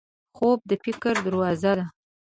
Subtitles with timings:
[0.35, 1.85] خوب د فکر دروازه ده